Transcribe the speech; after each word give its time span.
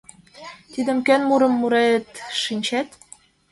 Тидым 0.73 0.97
кӧн 1.07 1.21
мурым 1.29 1.53
мурет, 1.59 2.05
шинчет? 2.41 2.87